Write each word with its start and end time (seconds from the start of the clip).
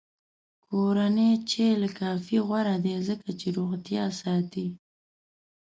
کورنی 0.65 1.29
چای 1.49 1.71
له 1.81 1.89
کافي 1.99 2.37
غوره 2.47 2.75
دی، 2.85 2.95
ځکه 3.07 3.29
چې 3.39 3.47
روغتیا 3.57 4.05
ساتي. 4.21 4.67